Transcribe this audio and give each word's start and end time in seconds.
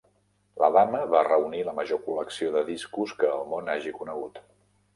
La 0.61 0.69
dama 0.77 1.01
va 1.11 1.21
reunir 1.27 1.59
la 1.67 1.75
major 1.81 2.01
col·lecció 2.07 2.51
de 2.57 2.65
discos 2.73 3.15
que 3.21 3.31
el 3.37 3.47
món 3.55 3.73
hagi 3.77 3.97
conegut. 4.03 4.45